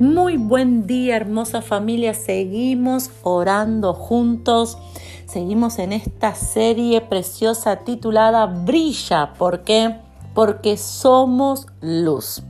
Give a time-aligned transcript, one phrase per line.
[0.00, 2.14] Muy buen día, hermosa familia.
[2.14, 4.78] Seguimos orando juntos.
[5.26, 9.32] Seguimos en esta serie preciosa titulada Brilla.
[9.32, 9.96] ¿Por qué?
[10.34, 12.44] Porque somos luz.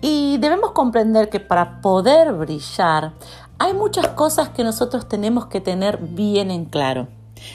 [0.00, 3.12] Y debemos comprender que para poder brillar
[3.58, 7.08] hay muchas cosas que nosotros tenemos que tener bien en claro.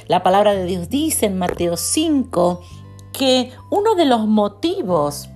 [0.08, 2.62] La palabra de Dios dice en Mateo 5
[3.12, 5.30] que uno de los motivos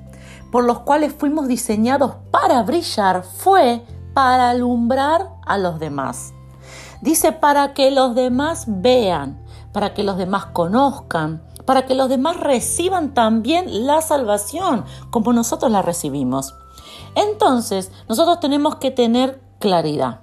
[0.51, 3.81] por los cuales fuimos diseñados para brillar fue
[4.15, 6.33] para alumbrar a los demás.
[7.01, 12.37] Dice para que los demás vean, para que los demás conozcan, para que los demás
[12.37, 16.55] reciban también la salvación como nosotros la recibimos.
[17.15, 20.21] Entonces, nosotros tenemos que tener claridad.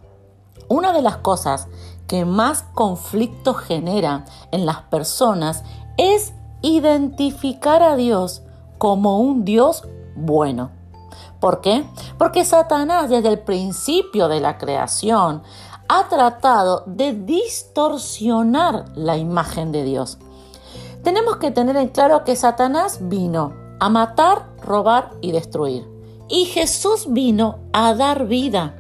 [0.68, 1.68] Una de las cosas
[2.06, 5.64] que más conflicto genera en las personas
[5.98, 6.32] es
[6.62, 8.42] identificar a Dios
[8.78, 10.81] como un Dios bueno.
[11.42, 11.84] ¿Por qué?
[12.18, 15.42] Porque Satanás desde el principio de la creación
[15.88, 20.18] ha tratado de distorsionar la imagen de Dios.
[21.02, 25.84] Tenemos que tener en claro que Satanás vino a matar, robar y destruir.
[26.28, 28.76] Y Jesús vino a dar vida.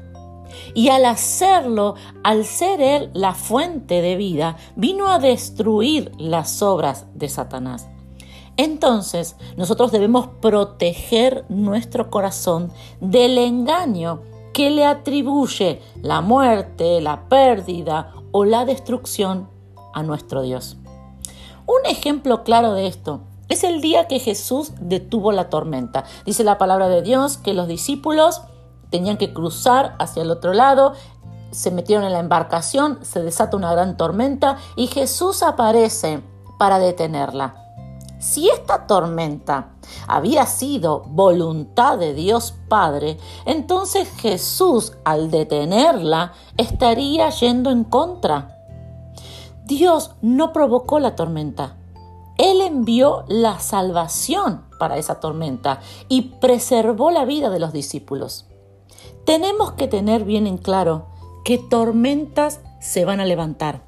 [0.72, 7.06] Y al hacerlo, al ser Él la fuente de vida, vino a destruir las obras
[7.12, 7.88] de Satanás.
[8.62, 18.14] Entonces, nosotros debemos proteger nuestro corazón del engaño que le atribuye la muerte, la pérdida
[18.30, 19.50] o la destrucción
[19.92, 20.76] a nuestro Dios.
[21.66, 26.04] Un ejemplo claro de esto es el día que Jesús detuvo la tormenta.
[26.24, 28.42] Dice la palabra de Dios que los discípulos
[28.90, 30.92] tenían que cruzar hacia el otro lado,
[31.50, 36.22] se metieron en la embarcación, se desata una gran tormenta y Jesús aparece
[36.60, 37.61] para detenerla.
[38.22, 39.72] Si esta tormenta
[40.06, 48.58] había sido voluntad de Dios Padre, entonces Jesús al detenerla estaría yendo en contra.
[49.64, 51.78] Dios no provocó la tormenta.
[52.38, 58.46] Él envió la salvación para esa tormenta y preservó la vida de los discípulos.
[59.24, 61.08] Tenemos que tener bien en claro
[61.44, 63.82] que tormentas se van a levantar,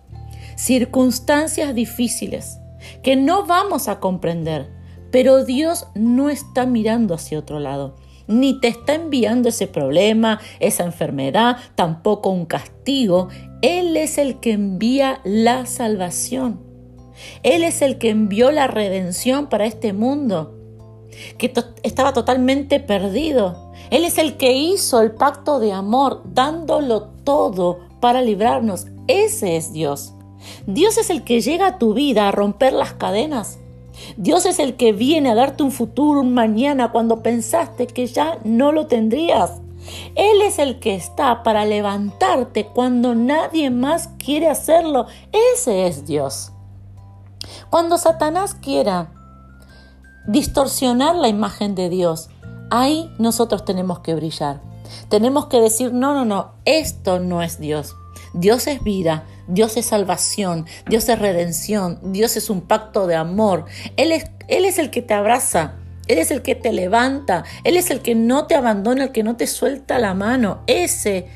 [0.57, 2.59] circunstancias difíciles,
[3.03, 4.71] que no vamos a comprender,
[5.11, 7.97] pero Dios no está mirando hacia otro lado,
[8.27, 13.29] ni te está enviando ese problema, esa enfermedad, tampoco un castigo.
[13.63, 16.61] Él es el que envía la salvación.
[17.43, 20.59] Él es el que envió la redención para este mundo,
[21.39, 21.53] que
[21.83, 23.73] estaba totalmente perdido.
[23.91, 28.87] Él es el que hizo el pacto de amor, dándolo todo para librarnos.
[29.07, 30.14] Ese es Dios.
[30.67, 33.59] Dios es el que llega a tu vida a romper las cadenas.
[34.17, 38.39] Dios es el que viene a darte un futuro, un mañana, cuando pensaste que ya
[38.45, 39.61] no lo tendrías.
[40.15, 45.07] Él es el que está para levantarte cuando nadie más quiere hacerlo.
[45.55, 46.53] Ese es Dios.
[47.71, 49.11] Cuando Satanás quiera
[50.27, 52.31] distorsionar la imagen de Dios,
[52.71, 54.61] ahí nosotros tenemos que brillar.
[55.09, 57.95] Tenemos que decir, no, no, no, esto no es Dios.
[58.33, 63.67] Dios es vida, Dios es salvación, Dios es redención, Dios es un pacto de amor.
[63.97, 65.77] Él es, Él es el que te abraza,
[66.09, 69.23] Él es el que te levanta, Él es el que no te abandona, el que
[69.23, 70.63] no te suelta la mano.
[70.67, 71.27] Ese,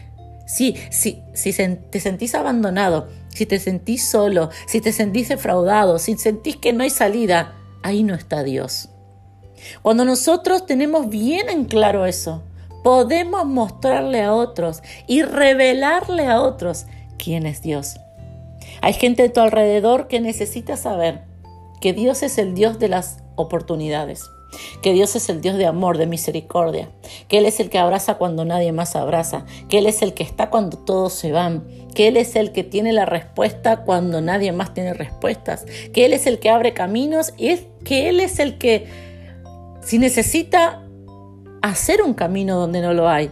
[0.47, 6.17] sí, sí, si te sentís abandonado, si te sentís solo, si te sentís defraudado, si
[6.17, 8.89] sentís que no hay salida, ahí no está Dios.
[9.83, 12.43] Cuando nosotros tenemos bien en claro eso,
[12.83, 16.87] podemos mostrarle a otros y revelarle a otros
[17.19, 17.97] quién es Dios.
[18.81, 21.23] Hay gente a tu alrededor que necesita saber
[21.81, 24.25] que Dios es el Dios de las oportunidades,
[24.83, 26.89] que Dios es el Dios de amor, de misericordia,
[27.29, 30.23] que Él es el que abraza cuando nadie más abraza, que Él es el que
[30.23, 34.53] está cuando todos se van, que Él es el que tiene la respuesta cuando nadie
[34.53, 38.39] más tiene respuestas, que Él es el que abre caminos y es que Él es
[38.39, 38.87] el que,
[39.83, 40.83] si necesita
[41.63, 43.31] hacer un camino donde no lo hay,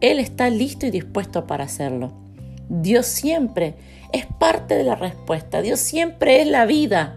[0.00, 2.23] Él está listo y dispuesto para hacerlo.
[2.68, 3.76] Dios siempre
[4.12, 5.60] es parte de la respuesta.
[5.60, 7.16] Dios siempre es la vida,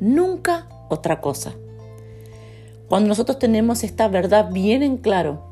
[0.00, 1.52] nunca otra cosa.
[2.88, 5.42] Cuando nosotros tenemos esta verdad bien en claro,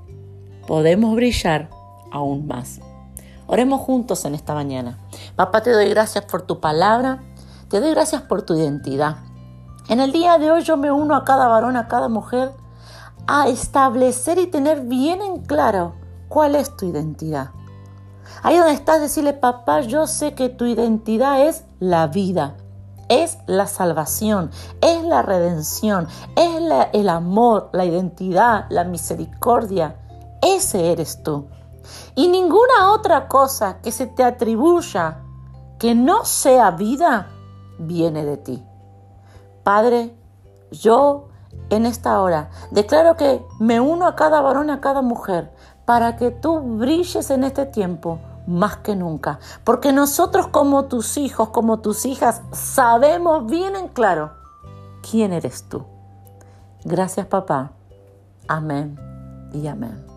[0.67, 1.71] podemos brillar
[2.11, 2.81] aún más.
[3.47, 4.99] Oremos juntos en esta mañana.
[5.35, 7.23] Papá, te doy gracias por tu palabra,
[7.69, 9.17] te doy gracias por tu identidad.
[9.89, 12.53] En el día de hoy yo me uno a cada varón, a cada mujer,
[13.27, 15.95] a establecer y tener bien en claro
[16.29, 17.51] cuál es tu identidad.
[18.43, 22.57] Ahí donde estás, decirle, papá, yo sé que tu identidad es la vida,
[23.09, 24.51] es la salvación,
[24.81, 26.61] es la redención, es
[26.93, 29.97] el amor, la identidad, la misericordia.
[30.41, 31.47] Ese eres tú.
[32.15, 35.19] Y ninguna otra cosa que se te atribuya
[35.79, 37.29] que no sea vida
[37.79, 38.65] viene de ti.
[39.65, 40.17] Padre,
[40.71, 41.29] yo
[41.71, 45.53] en esta hora declaro que me uno a cada varón y a cada mujer
[45.85, 49.39] para que tú brilles en este tiempo más que nunca.
[49.65, 54.33] Porque nosotros como tus hijos, como tus hijas, sabemos bien en claro
[55.09, 55.85] quién eres tú.
[56.85, 57.73] Gracias papá.
[58.49, 58.99] Amén
[59.53, 60.12] y amén.